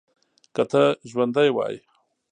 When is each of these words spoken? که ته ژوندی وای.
که 0.55 0.63
ته 0.71 0.83
ژوندی 1.09 1.49
وای. 1.55 1.75